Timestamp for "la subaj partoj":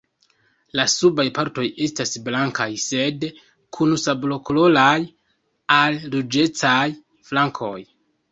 0.77-1.65